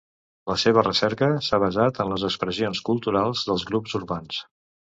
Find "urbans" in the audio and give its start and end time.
4.05-4.45